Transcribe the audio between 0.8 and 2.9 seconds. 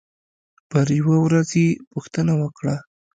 يوه ورځ يې پوښتنه وکړه.